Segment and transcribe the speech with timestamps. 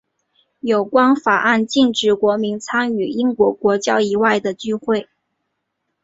[0.61, 5.07] 有关法案禁止国民参与英国国教以外的聚会。